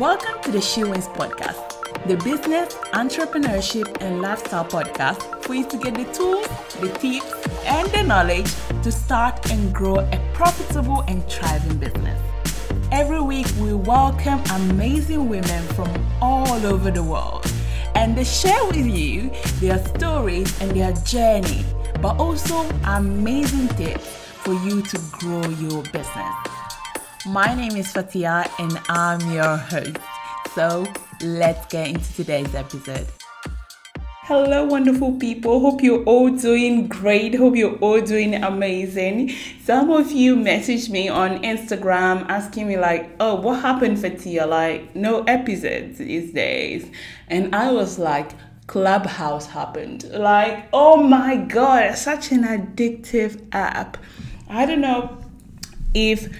Welcome 0.00 0.42
to 0.42 0.50
the 0.50 0.60
She 0.60 0.84
Wins 0.84 1.08
podcast, 1.08 2.06
the 2.06 2.16
business, 2.18 2.74
entrepreneurship, 2.92 4.02
and 4.02 4.20
lifestyle 4.20 4.66
podcast 4.66 5.42
for 5.42 5.54
you 5.54 5.66
to 5.70 5.78
get 5.78 5.94
the 5.94 6.04
tools, 6.12 6.46
the 6.80 6.90
tips, 6.98 7.64
and 7.64 7.88
the 7.88 8.02
knowledge 8.02 8.52
to 8.82 8.92
start 8.92 9.50
and 9.50 9.72
grow 9.72 10.00
a 10.00 10.30
profitable 10.34 11.00
and 11.08 11.26
thriving 11.30 11.78
business. 11.78 12.20
Every 12.92 13.22
week, 13.22 13.46
we 13.58 13.72
welcome 13.72 14.42
amazing 14.50 15.30
women 15.30 15.62
from 15.68 15.88
all 16.20 16.66
over 16.66 16.90
the 16.90 17.02
world 17.02 17.50
and 17.94 18.14
they 18.14 18.24
share 18.24 18.66
with 18.66 18.76
you 18.76 19.30
their 19.60 19.82
stories 19.96 20.60
and 20.60 20.72
their 20.72 20.92
journey, 20.92 21.64
but 22.02 22.20
also 22.20 22.68
amazing 22.84 23.68
tips 23.78 24.06
for 24.44 24.52
you 24.52 24.82
to 24.82 24.98
grow 25.18 25.48
your 25.48 25.82
business. 25.84 26.65
My 27.26 27.56
name 27.56 27.74
is 27.74 27.90
Fatia 27.90 28.48
and 28.60 28.80
I'm 28.88 29.20
your 29.32 29.56
host. 29.56 29.96
So 30.54 30.86
let's 31.24 31.66
get 31.66 31.88
into 31.88 32.14
today's 32.14 32.54
episode. 32.54 33.04
Hello, 34.22 34.64
wonderful 34.64 35.18
people. 35.18 35.58
Hope 35.58 35.82
you're 35.82 36.04
all 36.04 36.30
doing 36.30 36.86
great. 36.86 37.34
Hope 37.34 37.56
you're 37.56 37.78
all 37.78 38.00
doing 38.00 38.36
amazing. 38.36 39.32
Some 39.64 39.90
of 39.90 40.12
you 40.12 40.36
messaged 40.36 40.88
me 40.88 41.08
on 41.08 41.42
Instagram 41.42 42.28
asking 42.28 42.68
me, 42.68 42.76
like, 42.76 43.10
oh, 43.18 43.34
what 43.34 43.60
happened, 43.60 43.98
Fatia? 43.98 44.46
Like, 44.46 44.94
no 44.94 45.24
episodes 45.24 45.98
these 45.98 46.32
days. 46.32 46.88
And 47.26 47.56
I 47.56 47.72
was 47.72 47.98
like, 47.98 48.30
Clubhouse 48.68 49.48
happened. 49.48 50.08
Like, 50.12 50.68
oh 50.72 51.02
my 51.02 51.36
God, 51.36 51.96
such 51.96 52.30
an 52.30 52.44
addictive 52.44 53.44
app. 53.50 53.96
I 54.48 54.64
don't 54.64 54.80
know 54.80 55.18
if 55.92 56.32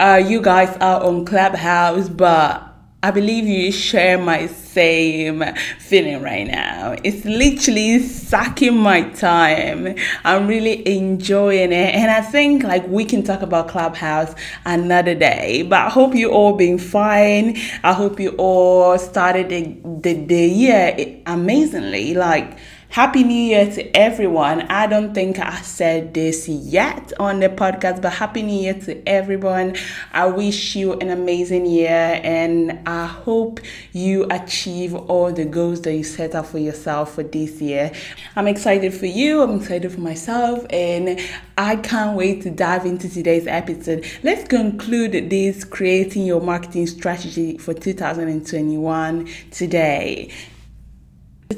uh, 0.00 0.22
you 0.24 0.40
guys 0.42 0.76
are 0.80 1.02
on 1.02 1.24
Clubhouse, 1.24 2.08
but 2.08 2.74
I 3.04 3.10
believe 3.10 3.46
you 3.46 3.70
share 3.70 4.16
my 4.16 4.46
same 4.46 5.44
feeling 5.78 6.22
right 6.22 6.46
now. 6.46 6.96
It's 7.04 7.24
literally 7.26 7.98
sucking 7.98 8.76
my 8.76 9.02
time. 9.10 9.94
I'm 10.24 10.46
really 10.46 10.88
enjoying 10.88 11.70
it. 11.72 11.94
And 11.94 12.10
I 12.10 12.22
think 12.22 12.62
like 12.64 12.86
we 12.88 13.04
can 13.04 13.22
talk 13.22 13.42
about 13.42 13.68
Clubhouse 13.68 14.34
another 14.64 15.14
day. 15.14 15.64
But 15.68 15.82
I 15.82 15.90
hope 15.90 16.14
you 16.14 16.30
all 16.30 16.56
been 16.56 16.78
fine. 16.78 17.58
I 17.82 17.92
hope 17.92 18.18
you 18.18 18.30
all 18.38 18.98
started 18.98 19.50
the, 19.50 19.76
the, 20.00 20.24
the 20.24 20.48
year 20.48 21.20
amazingly. 21.26 22.14
Like 22.14 22.56
Happy 22.94 23.24
New 23.24 23.34
Year 23.34 23.68
to 23.72 23.90
everyone. 23.96 24.60
I 24.70 24.86
don't 24.86 25.14
think 25.14 25.40
I 25.40 25.60
said 25.62 26.14
this 26.14 26.46
yet 26.46 27.12
on 27.18 27.40
the 27.40 27.48
podcast, 27.48 28.00
but 28.00 28.12
Happy 28.12 28.40
New 28.40 28.56
Year 28.56 28.74
to 28.74 29.02
everyone. 29.08 29.74
I 30.12 30.26
wish 30.26 30.76
you 30.76 30.92
an 30.92 31.10
amazing 31.10 31.66
year 31.66 32.20
and 32.22 32.78
I 32.86 33.06
hope 33.06 33.58
you 33.92 34.28
achieve 34.30 34.94
all 34.94 35.32
the 35.32 35.44
goals 35.44 35.82
that 35.82 35.92
you 35.92 36.04
set 36.04 36.36
up 36.36 36.46
for 36.46 36.58
yourself 36.58 37.16
for 37.16 37.24
this 37.24 37.60
year. 37.60 37.90
I'm 38.36 38.46
excited 38.46 38.94
for 38.94 39.06
you, 39.06 39.42
I'm 39.42 39.58
excited 39.58 39.90
for 39.90 40.00
myself, 40.00 40.64
and 40.70 41.20
I 41.58 41.74
can't 41.74 42.16
wait 42.16 42.42
to 42.42 42.50
dive 42.52 42.86
into 42.86 43.08
today's 43.08 43.48
episode. 43.48 44.06
Let's 44.22 44.46
conclude 44.46 45.30
this 45.30 45.64
creating 45.64 46.26
your 46.26 46.40
marketing 46.40 46.86
strategy 46.86 47.58
for 47.58 47.74
2021 47.74 49.28
today. 49.50 50.30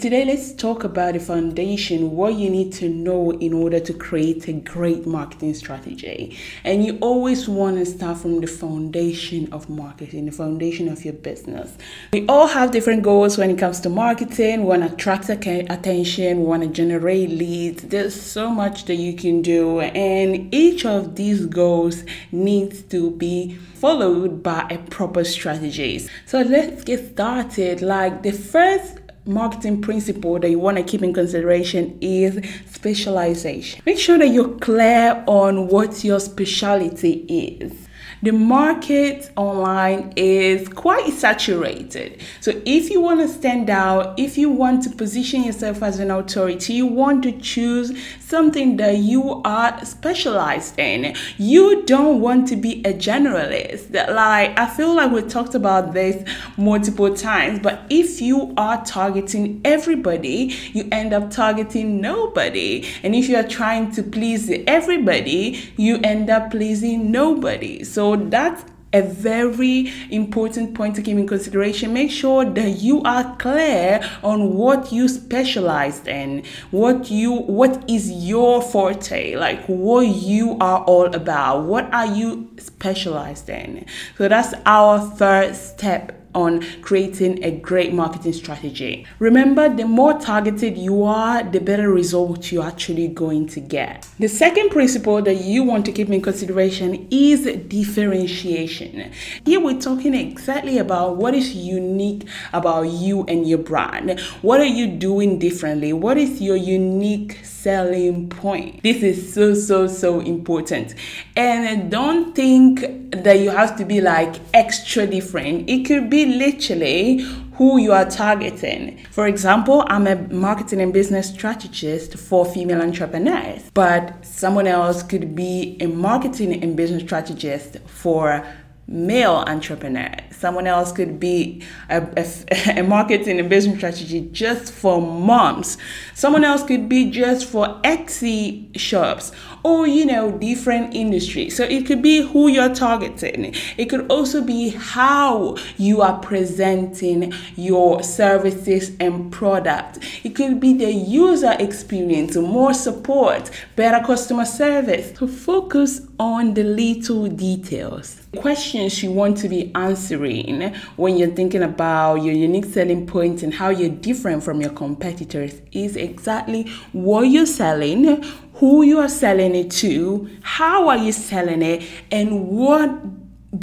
Today, 0.00 0.27
let's 0.27 0.52
talk 0.52 0.84
about 0.84 1.14
the 1.14 1.20
foundation, 1.20 2.11
what 2.11 2.34
you 2.34 2.50
need 2.50 2.72
to 2.75 2.89
know 2.89 3.33
in 3.33 3.55
order 3.55 3.80
to 3.80 3.94
create 3.94 4.47
a 4.47 4.52
great 4.52 5.06
marketing 5.06 5.55
strategy. 5.55 6.36
And 6.64 6.84
you 6.84 6.98
always 7.00 7.48
want 7.48 7.78
to 7.78 7.86
start 7.86 8.19
from 8.19 8.41
the 8.41 8.47
foundation 8.47 9.50
of 9.52 9.70
marketing, 9.70 10.27
the 10.27 10.33
foundation 10.33 10.89
of 10.89 11.05
your 11.05 11.14
business. 11.14 11.77
We 12.12 12.27
all 12.27 12.47
have 12.47 12.72
different 12.72 13.05
goals 13.05 13.39
when 13.39 13.48
it 13.48 13.58
comes 13.58 13.80
to 13.80 13.89
marketing. 13.89 14.61
We 14.61 14.67
want 14.67 14.83
to 14.83 14.92
attract 14.92 15.30
attention, 15.30 16.41
we 16.41 16.44
want 16.44 16.62
to 16.64 16.69
generate 16.69 17.30
leads. 17.30 17.84
There's 17.84 18.20
so 18.20 18.50
much 18.50 18.84
that 18.84 18.97
you 18.97 19.14
can 19.14 19.41
do, 19.41 19.80
and 19.80 20.55
each 20.55 20.84
of 20.84 21.17
these 21.17 21.46
goals 21.46 22.05
needs 22.33 22.83
to 22.83 23.13
be 23.13 23.55
followed 23.74 24.42
by 24.42 24.67
a 24.70 24.78
proper 24.78 25.24
strategy. 25.24 26.07
So 26.27 26.42
let's 26.42 26.84
get 26.84 27.13
started. 27.13 27.80
Like 27.80 28.23
the 28.23 28.33
first 28.33 28.98
marketing 29.27 29.83
principle 29.83 30.39
that 30.39 30.51
you 30.51 30.59
want 30.59 30.77
to 30.77 30.83
keep 30.83 31.03
in 31.03 31.13
consideration 31.13 31.98
is 32.01 32.41
specialization. 32.70 33.83
Make 33.85 33.98
sure 33.98 34.19
that 34.19 34.29
you're 34.29 34.57
clear 34.59 35.25
on 35.27 35.69
what 35.69 36.05
your 36.05 36.20
specialty 36.20 37.25
is 37.29 37.86
the 38.27 38.33
market 38.33 39.31
online 39.37 40.13
is 40.17 40.69
quite 40.69 41.13
saturated. 41.13 42.20
So 42.41 42.61
if 42.64 42.91
you 42.91 43.01
want 43.01 43.20
to 43.20 43.29
stand 43.29 43.70
out, 43.70 44.19
if 44.19 44.37
you 44.37 44.51
want 44.51 44.83
to 44.83 44.91
position 44.91 45.45
yourself 45.45 45.81
as 45.81 46.01
an 46.01 46.11
authority, 46.11 46.73
you 46.73 46.87
want 46.87 47.23
to 47.23 47.31
choose 47.39 47.97
something 48.19 48.79
that 48.79 48.98
you 48.98 49.41
are 49.45 49.85
specialized 49.85 50.77
in. 50.77 51.14
You 51.39 51.85
don't 51.85 52.20
want 52.20 52.48
to 52.48 52.57
be 52.57 52.81
a 52.85 52.92
generalist. 52.92 53.95
Like 53.95 54.58
I 54.58 54.67
feel 54.67 54.93
like 54.93 55.13
we 55.13 55.23
talked 55.23 55.55
about 55.55 55.95
this 55.95 56.29
multiple 56.57 57.14
times, 57.14 57.61
but 57.61 57.83
if 57.91 58.20
you 58.20 58.53
are 58.57 58.85
targeting 58.85 59.61
everybody, 59.64 60.53
you 60.73 60.89
end 60.91 61.13
up 61.13 61.31
targeting 61.31 62.01
nobody. 62.01 62.85
And 63.05 63.14
if 63.14 63.29
you 63.29 63.37
are 63.37 63.47
trying 63.47 63.93
to 63.93 64.03
please 64.03 64.51
everybody, 64.67 65.70
you 65.77 66.01
end 66.03 66.29
up 66.29 66.51
pleasing 66.51 67.13
nobody. 67.13 67.85
So 67.85 68.15
that's 68.16 68.64
a 68.92 69.02
very 69.02 69.92
important 70.10 70.74
point 70.74 70.96
to 70.96 71.02
keep 71.02 71.16
in 71.16 71.27
consideration. 71.27 71.92
Make 71.92 72.10
sure 72.10 72.44
that 72.44 72.70
you 72.70 73.02
are 73.02 73.36
clear 73.36 74.00
on 74.22 74.54
what 74.54 74.92
you 74.92 75.08
specialize 75.08 76.06
in, 76.06 76.44
what 76.70 77.10
you 77.10 77.32
what 77.32 77.88
is 77.90 78.10
your 78.10 78.62
forte, 78.62 79.36
like 79.36 79.64
what 79.66 80.06
you 80.06 80.56
are 80.60 80.82
all 80.84 81.14
about. 81.14 81.64
What 81.64 81.92
are 81.92 82.06
you 82.06 82.50
specialized 82.58 83.48
in? 83.48 83.86
So 84.16 84.28
that's 84.28 84.54
our 84.64 85.00
third 85.00 85.56
step 85.56 86.26
on 86.36 86.63
creating 86.83 87.42
a 87.42 87.51
great 87.51 87.92
marketing 87.92 88.35
strategy. 88.35 89.07
Remember, 89.19 89.74
the 89.74 89.86
more 89.86 90.19
targeted 90.20 90.77
you 90.77 91.02
are, 91.02 91.42
the 91.42 91.58
better 91.58 91.91
result 91.91 92.52
you're 92.52 92.63
actually 92.63 93.08
going 93.08 93.48
to 93.48 93.58
get. 93.58 94.07
The 94.20 94.29
second 94.29 94.70
principle 94.70 95.23
that 95.23 95.36
you 95.36 95.64
want 95.64 95.86
to 95.86 95.92
keep 95.92 96.11
in 96.11 96.20
consideration 96.20 97.08
is 97.11 97.46
differentiation. 97.69 99.11
Here 99.45 99.58
we're 99.58 99.80
talking 99.80 100.14
exactly 100.14 100.79
about 100.79 101.17
what 101.17 101.35
is 101.35 101.55
unique 101.55 102.29
about 102.52 102.83
you 102.83 103.25
and 103.25 103.48
your 103.48 103.58
brand. 103.58 104.20
What 104.42 104.61
are 104.61 104.64
you 104.64 104.86
doing 104.86 105.39
differently? 105.39 105.95
What 105.95 106.19
is 106.19 106.41
your 106.42 106.57
unique 106.57 107.41
selling 107.66 108.28
point? 108.28 108.80
This 108.84 109.02
is 109.02 109.34
so, 109.34 109.52
so, 109.52 109.88
so 109.88 110.20
important. 110.20 110.94
And 111.34 111.90
don't 111.90 112.32
think 112.32 112.78
that 113.10 113.40
you 113.40 113.50
have 113.50 113.77
to 113.78 113.84
be 113.84 114.00
like 114.00 114.36
extra 114.54 115.04
different. 115.04 115.68
It 115.68 115.84
could 115.84 116.08
be 116.08 116.27
literally 116.27 117.18
who 117.54 117.78
you 117.78 117.90
are 117.90 118.04
targeting. 118.04 118.98
For 119.10 119.27
example, 119.27 119.82
I'm 119.88 120.06
a 120.06 120.14
marketing 120.28 120.80
and 120.80 120.92
business 120.92 121.30
strategist 121.30 122.16
for 122.16 122.46
female 122.46 122.80
entrepreneurs, 122.80 123.62
but 123.74 124.24
someone 124.24 124.68
else 124.68 125.02
could 125.02 125.34
be 125.34 125.77
a 125.80 125.86
marketing 125.86 126.62
and 126.62 126.77
business 126.77 127.02
strategist 127.02 127.78
for 127.86 128.46
male 128.88 129.44
entrepreneur. 129.47 130.14
Someone 130.31 130.67
else 130.67 130.93
could 130.93 131.19
be 131.19 131.62
a, 131.91 132.02
a, 132.17 132.79
a, 132.81 132.82
marketing 132.82 133.41
and 133.41 133.50
business 133.50 133.76
strategy 133.79 134.29
just 134.32 134.73
for 134.73 135.00
moms. 135.00 135.76
Someone 136.14 136.44
else 136.44 136.62
could 136.62 136.88
be 136.88 137.11
just 137.11 137.46
for 137.46 137.67
Etsy 137.82 138.76
shops 138.79 139.32
or, 139.66 139.84
you 139.84 140.06
know, 140.06 140.31
different 140.31 140.94
industries. 140.94 141.56
So 141.56 141.64
it 141.64 141.87
could 141.87 142.00
be 142.00 142.20
who 142.20 142.46
you're 142.46 142.72
targeting. 142.72 143.52
It 143.76 143.87
could 143.87 144.08
also 144.08 144.40
be 144.40 144.69
how 144.69 145.56
you 145.76 146.02
are 146.02 146.20
presenting 146.20 147.32
your 147.56 148.00
services 148.04 148.92
and 149.00 149.32
product. 149.32 149.98
It 150.22 150.36
could 150.36 150.60
be 150.60 150.72
the 150.74 150.92
user 150.92 151.56
experience, 151.58 152.36
more 152.36 152.74
support, 152.74 153.50
better 153.74 154.06
customer 154.06 154.44
service. 154.44 155.12
So 155.18 155.26
focus 155.26 156.00
on 156.20 156.54
the 156.54 156.62
little 156.62 157.26
details. 157.26 158.22
Questions 158.36 159.02
you 159.02 159.10
want 159.10 159.36
to 159.38 159.48
be 159.48 159.72
answering 159.74 160.74
when 160.96 161.16
you're 161.16 161.34
thinking 161.34 161.62
about 161.62 162.16
your 162.16 162.34
unique 162.34 162.66
selling 162.66 163.06
points 163.06 163.42
and 163.42 163.52
how 163.52 163.70
you're 163.70 163.88
different 163.88 164.44
from 164.44 164.60
your 164.60 164.70
competitors 164.70 165.60
is 165.72 165.96
exactly 165.96 166.70
what 166.92 167.22
you're 167.22 167.46
selling, 167.46 168.22
who 168.56 168.82
you 168.82 168.99
are 168.99 169.08
selling 169.08 169.55
it 169.55 169.70
to, 169.70 170.31
how 170.43 170.88
are 170.88 170.97
you 170.97 171.12
selling 171.12 171.62
it, 171.62 171.87
and 172.11 172.49
what 172.49 172.91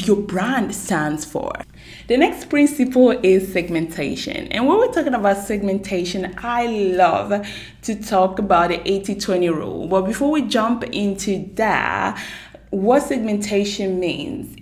your 0.06 0.18
brand 0.18 0.74
stands 0.74 1.26
for. 1.26 1.52
The 2.08 2.18
next 2.18 2.50
principle 2.50 3.12
is 3.12 3.52
segmentation. 3.52 4.48
And 4.48 4.68
when 4.68 4.78
we're 4.78 4.92
talking 4.92 5.14
about 5.14 5.38
segmentation, 5.38 6.34
I 6.38 6.68
love 6.68 7.48
to 7.84 8.04
talk 8.04 8.40
about 8.40 8.70
the 8.70 8.88
80 8.88 9.16
20 9.16 9.50
rule. 9.50 9.88
But 9.88 10.04
before 10.04 10.32
we 10.32 10.44
jump 10.44 10.84
into 10.84 11.50
that, 11.56 12.22
what 12.70 13.04
segmentation 13.04 14.00
means 14.00 14.58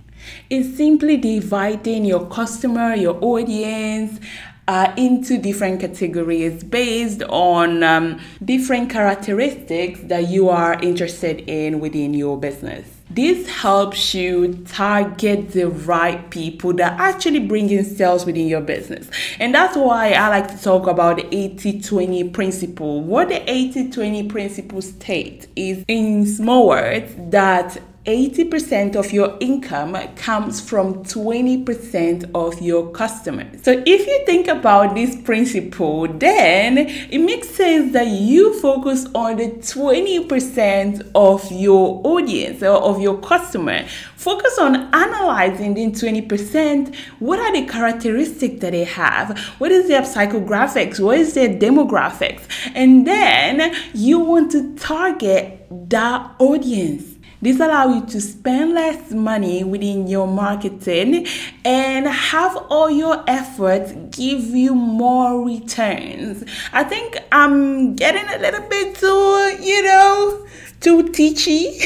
is 0.49 0.77
simply 0.77 1.17
dividing 1.17 2.05
your 2.05 2.27
customer, 2.27 2.93
your 2.95 3.17
audience, 3.23 4.19
uh, 4.67 4.93
into 4.97 5.37
different 5.37 5.81
categories 5.81 6.63
based 6.63 7.23
on 7.23 7.83
um, 7.83 8.19
different 8.43 8.89
characteristics 8.89 9.99
that 10.03 10.27
you 10.27 10.49
are 10.49 10.73
interested 10.81 11.41
in 11.49 11.79
within 11.79 12.13
your 12.13 12.37
business. 12.37 12.87
This 13.09 13.45
helps 13.49 14.13
you 14.13 14.63
target 14.69 15.51
the 15.51 15.67
right 15.67 16.29
people 16.29 16.71
that 16.75 16.97
actually 16.97 17.39
bring 17.39 17.69
in 17.69 17.83
sales 17.83 18.25
within 18.25 18.47
your 18.47 18.61
business. 18.61 19.09
And 19.37 19.53
that's 19.53 19.75
why 19.75 20.13
I 20.13 20.29
like 20.29 20.47
to 20.47 20.63
talk 20.63 20.87
about 20.87 21.17
the 21.17 21.35
80 21.35 21.81
20 21.81 22.29
principle. 22.29 23.01
What 23.01 23.27
the 23.27 23.51
80 23.51 23.91
20 23.91 24.29
principle 24.29 24.81
state 24.81 25.47
is, 25.57 25.83
in 25.89 26.25
small 26.25 26.69
words, 26.69 27.13
that 27.31 27.81
80% 28.05 28.95
of 28.95 29.11
your 29.11 29.37
income 29.39 29.95
comes 30.15 30.59
from 30.59 31.03
20% 31.03 32.31
of 32.33 32.59
your 32.59 32.89
customers. 32.89 33.63
So 33.63 33.83
if 33.85 34.07
you 34.07 34.25
think 34.25 34.47
about 34.47 34.95
this 34.95 35.15
principle, 35.21 36.07
then 36.07 36.79
it 36.79 37.19
makes 37.19 37.49
sense 37.49 37.93
that 37.93 38.07
you 38.07 38.59
focus 38.59 39.05
on 39.13 39.37
the 39.37 39.49
20% 39.49 41.11
of 41.13 41.51
your 41.51 42.01
audience 42.03 42.63
or 42.63 42.77
of 42.77 42.99
your 42.99 43.19
customer. 43.19 43.85
Focus 44.15 44.57
on 44.57 44.75
analyzing 44.95 45.75
the 45.75 45.85
20%. 45.91 46.95
What 47.19 47.37
are 47.37 47.53
the 47.53 47.67
characteristics 47.67 48.61
that 48.61 48.71
they 48.71 48.85
have? 48.85 49.37
What 49.59 49.71
is 49.71 49.87
their 49.87 50.01
psychographics? 50.01 50.99
What 50.99 51.19
is 51.19 51.35
their 51.35 51.49
demographics? 51.49 52.47
And 52.73 53.05
then 53.05 53.75
you 53.93 54.19
want 54.19 54.51
to 54.53 54.75
target 54.75 55.67
that 55.69 56.35
audience 56.39 57.11
this 57.41 57.59
allows 57.59 57.95
you 57.95 58.05
to 58.05 58.21
spend 58.21 58.73
less 58.73 59.11
money 59.11 59.63
within 59.63 60.07
your 60.07 60.27
marketing 60.27 61.25
and 61.65 62.07
have 62.07 62.55
all 62.69 62.89
your 62.89 63.23
efforts 63.27 63.93
give 64.15 64.43
you 64.43 64.75
more 64.75 65.45
returns. 65.45 66.43
I 66.71 66.83
think 66.83 67.17
I'm 67.31 67.95
getting 67.95 68.27
a 68.29 68.39
little 68.39 68.67
bit 68.69 68.95
too, 68.95 69.57
you 69.63 69.83
know, 69.83 70.47
too 70.81 71.03
teachy. 71.05 71.79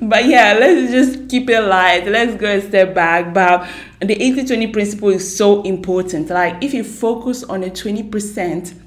but 0.02 0.26
yeah, 0.26 0.56
let's 0.58 0.92
just 0.92 1.28
keep 1.30 1.48
it 1.48 1.60
light. 1.60 2.06
Let's 2.06 2.34
go 2.40 2.56
a 2.56 2.60
step 2.60 2.94
back. 2.94 3.32
But 3.32 3.68
the 4.00 4.20
80 4.22 4.46
20 4.46 4.66
principle 4.68 5.08
is 5.10 5.36
so 5.36 5.62
important. 5.62 6.28
Like, 6.28 6.62
if 6.62 6.74
you 6.74 6.84
focus 6.84 7.42
on 7.44 7.62
the 7.62 7.70
20%, 7.70 8.85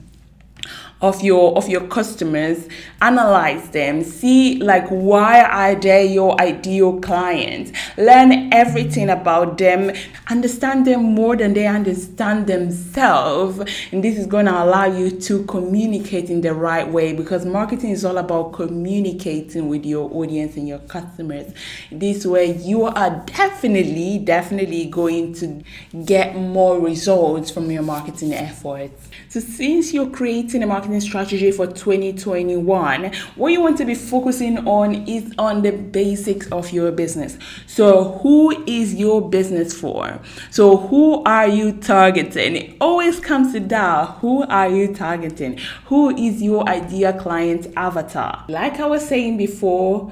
of 1.02 1.22
your 1.22 1.56
of 1.58 1.70
your 1.70 1.88
customers 1.88 2.68
analyze 3.02 3.70
them 3.70 4.04
see 4.04 4.58
like 4.58 4.88
why 4.90 5.42
are 5.42 5.76
they 5.76 6.06
your 6.06 6.40
ideal 6.42 7.00
clients 7.00 7.72
learn 7.98 8.52
everything 8.54 9.10
about 9.10 9.58
them 9.58 9.92
understand 10.28 10.86
them 10.86 11.02
more 11.02 11.36
than 11.36 11.54
they 11.54 11.68
understand 11.68 12.48
themselves 12.48 13.60
and 13.92 14.04
this 14.04 14.18
is 14.18 14.26
going 14.26 14.46
to 14.46 14.64
allow 14.64 14.86
you 14.86 15.10
to 15.10 15.44
communicate 15.46 16.30
in 16.30 16.42
the 16.42 16.54
right 16.54 16.88
way 16.88 17.14
because 17.14 17.46
marketing 17.46 17.92
is 17.92 18.06
all 18.06 18.18
about 18.18 18.54
communicating 18.54 19.68
with 19.68 19.86
your 19.86 20.12
audience 20.14 20.58
and 20.58 20.68
your 20.68 20.80
customers. 20.80 21.54
This 21.92 22.26
way 22.26 22.56
you 22.58 22.86
are 22.86 23.24
definitely 23.26 24.20
definitely 24.20 24.86
going 24.86 25.34
to 25.34 25.64
get 26.06 26.36
more 26.36 26.80
results 26.80 27.50
from 27.52 27.72
your 27.72 27.84
marketing 27.84 28.34
efforts. 28.34 29.10
So 29.30 29.40
since 29.40 29.94
you're 29.94 30.10
creating 30.10 30.64
a 30.64 30.68
marketing 30.68 30.89
strategy 31.00 31.52
for 31.52 31.68
2021, 31.68 33.14
what 33.36 33.52
you 33.52 33.62
want 33.62 33.78
to 33.78 33.86
be 33.86 33.96
focusing 33.96 34.68
on 34.68 35.08
is 35.08 35.32
on 35.38 35.62
the 35.62 35.72
basics 35.72 36.48
of 36.52 36.72
your 36.72 36.92
business. 36.92 37.38
So 37.68 38.20
who 38.20 38.64
is 38.66 38.96
your 38.96 39.30
business 39.30 39.80
for? 39.80 40.20
So 40.50 40.78
who 40.78 41.24
are 41.24 41.48
you 41.48 41.74
targeting? 41.74 42.56
It 42.56 42.78
always 42.82 43.20
comes 43.20 43.54
to 43.54 43.60
that. 43.60 44.18
Who 44.22 44.44
are 44.44 44.70
you 44.70 44.96
targeting? 44.96 45.60
Who 45.86 46.10
is 46.10 46.42
your 46.42 46.68
ideal 46.68 47.14
client 47.14 47.68
avatar? 47.78 48.46
Like 48.50 48.80
I 48.80 48.88
was 48.88 49.08
saying 49.08 49.38
before, 49.38 50.12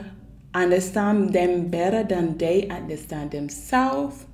understand 0.54 1.34
them 1.34 1.70
better 1.70 2.04
than 2.04 2.38
they 2.38 2.68
understand 2.70 3.32
themselves 3.32 4.27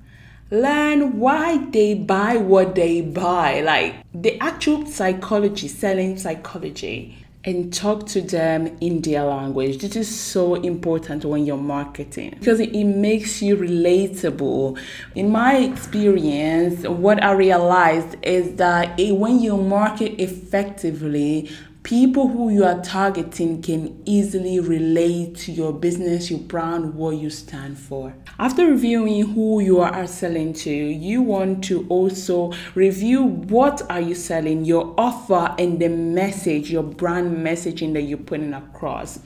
learn 0.50 1.18
why 1.18 1.58
they 1.70 1.94
buy 1.94 2.36
what 2.36 2.74
they 2.74 3.00
buy, 3.00 3.60
like 3.60 3.94
the 4.14 4.38
actual 4.40 4.86
psychology, 4.86 5.68
selling 5.68 6.16
psychology, 6.18 7.24
and 7.46 7.72
talk 7.74 8.06
to 8.06 8.22
them 8.22 8.76
in 8.80 9.02
their 9.02 9.22
language. 9.24 9.78
This 9.78 9.96
is 9.96 10.20
so 10.20 10.54
important 10.54 11.24
when 11.24 11.44
you're 11.44 11.56
marketing 11.56 12.36
because 12.38 12.60
it 12.60 12.84
makes 12.84 13.42
you 13.42 13.56
relatable. 13.56 14.78
In 15.14 15.30
my 15.30 15.56
experience, 15.56 16.86
what 16.88 17.22
I 17.22 17.32
realized 17.32 18.16
is 18.22 18.56
that 18.56 18.98
when 18.98 19.40
you 19.40 19.56
market 19.56 20.20
effectively, 20.20 21.50
people 21.84 22.28
who 22.28 22.48
you 22.48 22.64
are 22.64 22.80
targeting 22.80 23.60
can 23.60 24.02
easily 24.06 24.58
relate 24.58 25.36
to 25.36 25.52
your 25.52 25.70
business, 25.70 26.30
your 26.30 26.40
brand, 26.40 26.94
what 26.94 27.10
you 27.10 27.28
stand 27.28 27.78
for. 27.78 28.14
After 28.38 28.66
reviewing 28.66 29.34
who 29.34 29.60
you 29.60 29.80
are 29.80 30.06
selling 30.06 30.54
to, 30.54 30.70
you 30.70 31.20
want 31.20 31.62
to 31.64 31.86
also 31.90 32.54
review 32.74 33.22
what 33.22 33.82
are 33.90 34.00
you 34.00 34.14
selling, 34.14 34.64
your 34.64 34.94
offer 34.96 35.54
and 35.58 35.78
the 35.78 35.90
message, 35.90 36.70
your 36.70 36.82
brand 36.82 37.36
messaging 37.46 37.92
that 37.92 38.02
you're 38.02 38.16
putting 38.16 38.54
across. 38.54 39.20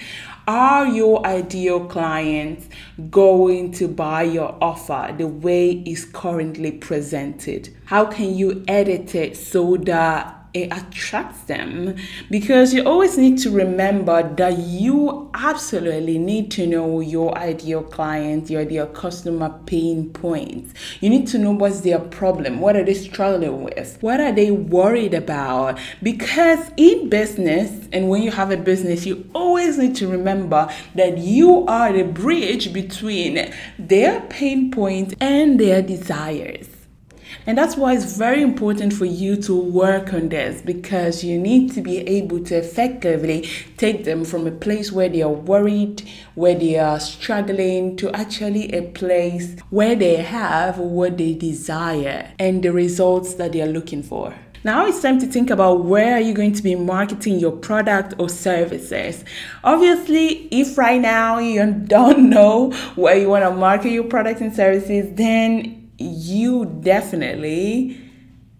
Are 0.48 0.88
your 0.88 1.24
ideal 1.24 1.86
clients 1.86 2.68
going 3.08 3.70
to 3.72 3.86
buy 3.86 4.24
your 4.24 4.58
offer 4.60 5.14
the 5.16 5.28
way 5.28 5.70
it's 5.86 6.04
currently 6.04 6.72
presented? 6.72 7.68
How 7.84 8.06
can 8.06 8.34
you 8.34 8.64
edit 8.66 9.14
it 9.14 9.36
so 9.36 9.76
that 9.76 10.37
it 10.54 10.72
attracts 10.72 11.42
them 11.42 11.96
because 12.30 12.72
you 12.72 12.82
always 12.84 13.18
need 13.18 13.38
to 13.38 13.50
remember 13.50 14.22
that 14.34 14.58
you 14.58 15.30
absolutely 15.34 16.18
need 16.18 16.50
to 16.52 16.66
know 16.66 17.00
your 17.00 17.36
ideal 17.36 17.82
client, 17.82 18.50
your 18.50 18.62
ideal 18.62 18.86
customer 18.86 19.50
pain 19.66 20.10
points. 20.10 20.74
You 21.00 21.10
need 21.10 21.26
to 21.28 21.38
know 21.38 21.52
what's 21.52 21.80
their 21.80 21.98
problem, 21.98 22.60
what 22.60 22.76
are 22.76 22.84
they 22.84 22.94
struggling 22.94 23.62
with, 23.64 23.98
what 24.00 24.20
are 24.20 24.32
they 24.32 24.50
worried 24.50 25.14
about. 25.14 25.78
Because 26.02 26.70
in 26.76 27.08
business, 27.08 27.88
and 27.92 28.08
when 28.08 28.22
you 28.22 28.30
have 28.30 28.50
a 28.50 28.56
business, 28.56 29.06
you 29.06 29.28
always 29.34 29.78
need 29.78 29.94
to 29.96 30.08
remember 30.08 30.68
that 30.94 31.18
you 31.18 31.66
are 31.66 31.92
the 31.92 32.04
bridge 32.04 32.72
between 32.72 33.52
their 33.78 34.20
pain 34.22 34.70
points 34.70 35.14
and 35.20 35.60
their 35.60 35.82
desires. 35.82 36.77
And 37.48 37.56
that's 37.56 37.78
why 37.78 37.94
it's 37.94 38.14
very 38.14 38.42
important 38.42 38.92
for 38.92 39.06
you 39.06 39.34
to 39.44 39.58
work 39.58 40.12
on 40.12 40.28
this 40.28 40.60
because 40.60 41.24
you 41.24 41.38
need 41.38 41.72
to 41.72 41.80
be 41.80 42.00
able 42.00 42.44
to 42.44 42.56
effectively 42.56 43.48
take 43.78 44.04
them 44.04 44.26
from 44.26 44.46
a 44.46 44.50
place 44.50 44.92
where 44.92 45.08
they 45.08 45.22
are 45.22 45.32
worried, 45.32 46.06
where 46.34 46.54
they 46.54 46.78
are 46.78 47.00
struggling, 47.00 47.96
to 47.96 48.14
actually 48.14 48.70
a 48.74 48.82
place 48.82 49.56
where 49.70 49.96
they 49.96 50.16
have 50.16 50.76
what 50.76 51.16
they 51.16 51.32
desire 51.32 52.30
and 52.38 52.62
the 52.62 52.70
results 52.70 53.36
that 53.36 53.52
they 53.52 53.62
are 53.62 53.66
looking 53.66 54.02
for. 54.02 54.34
Now 54.62 54.86
it's 54.86 55.00
time 55.00 55.18
to 55.20 55.26
think 55.26 55.48
about 55.48 55.86
where 55.86 56.16
are 56.16 56.20
you 56.20 56.34
going 56.34 56.52
to 56.52 56.62
be 56.62 56.74
marketing 56.74 57.38
your 57.38 57.52
product 57.52 58.12
or 58.18 58.28
services. 58.28 59.24
Obviously, 59.64 60.48
if 60.50 60.76
right 60.76 61.00
now 61.00 61.38
you 61.38 61.64
don't 61.72 62.28
know 62.28 62.72
where 62.94 63.16
you 63.16 63.30
want 63.30 63.44
to 63.44 63.52
market 63.52 63.92
your 63.92 64.04
products 64.04 64.42
and 64.42 64.54
services, 64.54 65.14
then 65.14 65.77
you 65.98 66.64
definitely 66.80 68.00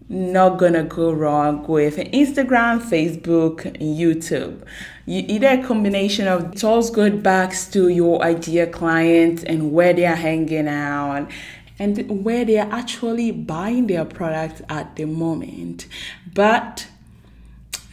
not 0.09 0.57
gonna 0.57 0.83
go 0.83 1.11
wrong 1.11 1.65
with 1.67 1.97
Instagram, 1.97 2.81
Facebook, 2.81 3.61
YouTube. 3.79 4.63
You, 5.05 5.23
either 5.27 5.61
a 5.61 5.63
combination 5.63 6.27
of 6.27 6.63
all 6.63 6.87
good 6.89 7.21
backs 7.21 7.67
to 7.69 7.89
your 7.89 8.21
ideal 8.23 8.67
client 8.67 9.43
and 9.43 9.71
where 9.71 9.93
they 9.93 10.05
are 10.05 10.15
hanging 10.15 10.67
out 10.67 11.29
and 11.77 12.25
where 12.25 12.43
they 12.43 12.57
are 12.57 12.71
actually 12.71 13.31
buying 13.31 13.87
their 13.87 14.03
products 14.03 14.61
at 14.67 14.95
the 14.95 15.05
moment. 15.05 15.87
But 16.33 16.87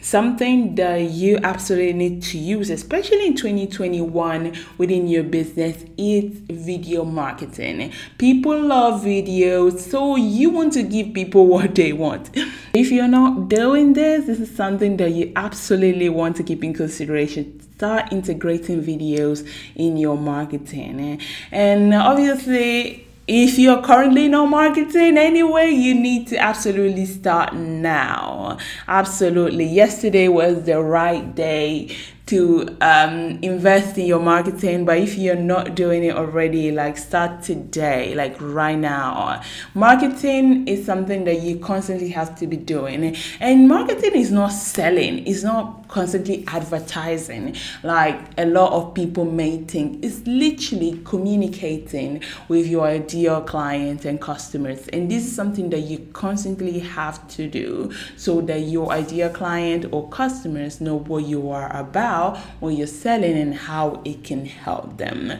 something 0.07 0.75
that 0.75 1.01
you 1.01 1.37
absolutely 1.43 1.93
need 1.93 2.23
to 2.23 2.37
use, 2.37 2.69
especially 2.69 3.27
in 3.27 3.35
2021 3.35 4.55
within 4.77 5.07
your 5.07 5.23
business, 5.23 5.83
is 5.97 6.31
video 6.49 7.03
marketing. 7.03 7.91
People 8.17 8.61
love 8.61 9.01
videos, 9.01 9.79
so 9.79 10.15
you 10.15 10.49
want 10.49 10.73
to 10.73 10.83
give 10.83 11.13
people 11.13 11.45
what 11.53 11.75
they 11.75 11.93
want. 11.93 12.29
If 12.73 12.91
you're 12.91 13.07
not 13.07 13.49
doing 13.49 13.93
this, 13.93 14.25
this 14.25 14.39
is 14.39 14.55
something 14.55 14.97
that 14.97 15.11
you 15.11 15.31
absolutely 15.35 16.09
want 16.09 16.35
to 16.37 16.43
keep 16.43 16.63
in 16.63 16.73
consideration 16.73 17.61
start 17.77 18.11
integrating 18.11 18.81
videos 18.81 19.47
in 19.75 19.97
your 19.97 20.17
marketing. 20.17 21.21
And 21.51 21.93
obviously, 21.93 23.06
if 23.27 23.59
you're 23.59 23.81
currently 23.81 24.29
not 24.29 24.45
marketing 24.45 25.17
anyway, 25.17 25.69
you 25.69 25.93
need 25.93 26.27
to 26.27 26.37
absolutely 26.37 27.05
start 27.05 27.53
now. 27.53 28.57
Absolutely. 28.87 29.65
Yesterday 29.65 30.29
was 30.29 30.63
the 30.63 30.81
right 30.81 31.35
day 31.35 31.95
to 32.27 32.77
um, 32.81 33.39
invest 33.41 33.97
in 33.97 34.05
your 34.05 34.19
marketing 34.19 34.85
but 34.85 34.97
if 34.97 35.17
you're 35.17 35.35
not 35.35 35.75
doing 35.75 36.03
it 36.03 36.15
already 36.15 36.71
like 36.71 36.97
start 36.97 37.41
today 37.41 38.13
like 38.15 38.35
right 38.41 38.77
now. 38.77 39.41
Marketing 39.73 40.67
is 40.67 40.85
something 40.85 41.23
that 41.25 41.41
you 41.41 41.59
constantly 41.59 42.09
have 42.09 42.35
to 42.39 42.47
be 42.47 42.57
doing. 42.57 43.15
And 43.39 43.67
marketing 43.67 44.15
is 44.15 44.31
not 44.31 44.49
selling. 44.49 45.25
It's 45.27 45.43
not 45.43 45.87
constantly 45.87 46.43
advertising. 46.47 47.55
Like 47.83 48.19
a 48.37 48.45
lot 48.45 48.73
of 48.73 48.93
people 48.93 49.25
may 49.25 49.63
think 49.63 50.03
it's 50.03 50.25
literally 50.27 51.01
communicating 51.05 52.23
with 52.47 52.67
your 52.67 52.87
ideal 52.87 53.41
clients 53.41 54.05
and 54.05 54.19
customers. 54.19 54.87
And 54.89 55.09
this 55.09 55.25
is 55.25 55.35
something 55.35 55.69
that 55.69 55.81
you 55.81 56.07
constantly 56.13 56.79
have 56.79 57.27
to 57.29 57.47
do 57.47 57.91
so 58.15 58.41
that 58.41 58.61
your 58.61 58.91
ideal 58.91 59.29
client 59.29 59.85
or 59.91 60.09
customers 60.09 60.81
know 60.81 60.99
what 60.99 61.23
you 61.25 61.49
are 61.49 61.73
about 61.75 62.16
when 62.59 62.75
you're 62.75 62.87
selling 62.87 63.37
and 63.37 63.53
how 63.53 64.01
it 64.05 64.23
can 64.23 64.45
help 64.45 64.97
them 64.97 65.33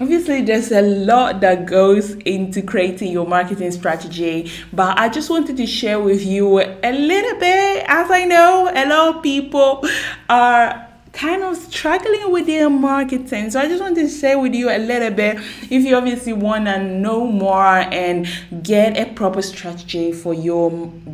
Obviously, 0.00 0.42
there's 0.42 0.72
a 0.72 0.82
lot 0.82 1.40
that 1.42 1.66
goes 1.66 2.14
into 2.24 2.62
creating 2.62 3.12
your 3.12 3.28
marketing 3.28 3.70
strategy, 3.70 4.50
but 4.72 4.98
I 4.98 5.08
just 5.08 5.30
wanted 5.30 5.56
to 5.56 5.66
share 5.66 6.00
with 6.00 6.26
you 6.26 6.58
a 6.60 6.92
little 6.92 7.38
bit. 7.38 7.84
As 7.86 8.10
I 8.10 8.24
know, 8.24 8.72
a 8.74 8.88
lot 8.88 9.16
of 9.16 9.22
people 9.22 9.86
are 10.28 10.83
kind 11.14 11.44
of 11.44 11.56
struggling 11.56 12.30
with 12.32 12.46
their 12.46 12.68
marketing. 12.68 13.50
So 13.50 13.60
I 13.60 13.68
just 13.68 13.80
want 13.80 13.94
to 13.96 14.08
share 14.08 14.38
with 14.38 14.52
you 14.52 14.68
a 14.68 14.78
little 14.78 15.10
bit 15.10 15.38
if 15.70 15.84
you 15.84 15.96
obviously 15.96 16.32
want 16.32 16.66
to 16.66 16.82
know 16.82 17.26
more 17.26 17.64
and 17.64 18.26
get 18.62 18.98
a 18.98 19.12
proper 19.12 19.40
strategy 19.40 20.12
for 20.12 20.34
your 20.34 20.70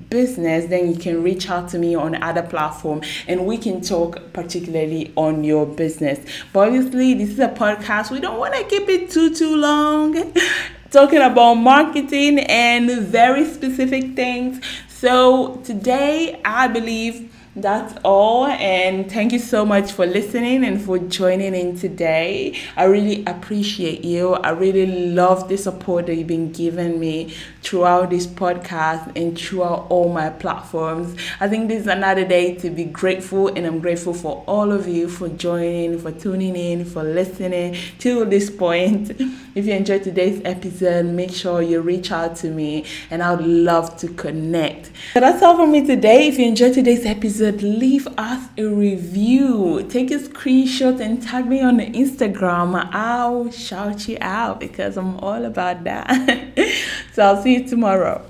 business, 0.08 0.66
then 0.66 0.90
you 0.90 0.98
can 0.98 1.22
reach 1.22 1.50
out 1.50 1.68
to 1.70 1.78
me 1.78 1.94
on 1.94 2.20
other 2.22 2.42
platform 2.42 3.02
and 3.28 3.46
we 3.46 3.58
can 3.58 3.80
talk 3.80 4.32
particularly 4.32 5.12
on 5.16 5.44
your 5.44 5.66
business. 5.66 6.18
But 6.52 6.68
obviously 6.68 7.14
this 7.14 7.30
is 7.30 7.38
a 7.38 7.48
podcast. 7.48 8.10
We 8.10 8.20
don't 8.20 8.38
want 8.38 8.54
to 8.54 8.64
keep 8.64 8.88
it 8.88 9.10
too 9.10 9.34
too 9.34 9.56
long. 9.56 10.32
Talking 10.90 11.20
about 11.20 11.54
marketing 11.54 12.40
and 12.40 12.90
very 12.90 13.44
specific 13.44 14.16
things. 14.16 14.64
So 14.88 15.56
today 15.62 16.40
I 16.44 16.66
believe 16.66 17.32
that's 17.56 17.98
all 18.04 18.46
and 18.46 19.10
thank 19.10 19.32
you 19.32 19.38
so 19.40 19.66
much 19.66 19.90
for 19.90 20.06
listening 20.06 20.64
and 20.64 20.80
for 20.80 21.00
joining 21.00 21.52
in 21.52 21.76
today. 21.76 22.56
I 22.76 22.84
really 22.84 23.24
appreciate 23.26 24.04
you. 24.04 24.34
I 24.34 24.50
really 24.50 25.10
love 25.10 25.48
the 25.48 25.58
support 25.58 26.06
that 26.06 26.14
you've 26.14 26.28
been 26.28 26.52
giving 26.52 27.00
me 27.00 27.34
throughout 27.62 28.10
this 28.10 28.24
podcast 28.24 29.16
and 29.16 29.36
throughout 29.36 29.88
all 29.90 30.12
my 30.12 30.30
platforms. 30.30 31.16
I 31.40 31.48
think 31.48 31.66
this 31.66 31.80
is 31.80 31.86
another 31.88 32.24
day 32.24 32.54
to 32.54 32.70
be 32.70 32.84
grateful 32.84 33.48
and 33.48 33.66
i'm 33.66 33.80
grateful 33.80 34.14
for 34.14 34.44
all 34.46 34.70
of 34.70 34.86
you 34.86 35.08
for 35.08 35.28
joining 35.28 35.98
for 35.98 36.12
tuning 36.12 36.54
in 36.54 36.84
for 36.84 37.02
listening 37.02 37.76
till 37.98 38.26
this 38.26 38.48
point. 38.48 39.20
If 39.52 39.66
you 39.66 39.72
enjoyed 39.72 40.04
today's 40.04 40.40
episode 40.44 41.06
make 41.06 41.32
sure 41.32 41.60
you 41.60 41.80
reach 41.80 42.12
out 42.12 42.36
to 42.36 42.50
me 42.50 42.84
and 43.10 43.20
i 43.20 43.34
would 43.34 43.44
love 43.44 43.96
to 43.96 44.06
connect. 44.06 44.92
So 45.12 45.18
that's 45.18 45.42
all 45.42 45.56
for 45.56 45.66
me 45.66 45.84
today. 45.84 46.28
If 46.28 46.38
you 46.38 46.46
enjoyed 46.46 46.74
today's 46.74 47.04
episode 47.04 47.39
episode, 47.40 47.62
leave 47.62 48.06
us 48.18 48.48
a 48.58 48.64
review. 48.64 49.86
Take 49.88 50.10
a 50.10 50.18
screenshot 50.18 51.00
and 51.00 51.22
tag 51.22 51.46
me 51.46 51.60
on 51.62 51.78
Instagram. 51.78 52.88
I'll 52.92 53.50
shout 53.50 54.08
you 54.08 54.18
out 54.20 54.60
because 54.60 54.96
I'm 54.96 55.16
all 55.18 55.44
about 55.44 55.84
that. 55.84 56.58
so 57.12 57.22
I'll 57.22 57.42
see 57.42 57.54
you 57.54 57.68
tomorrow. 57.68 58.29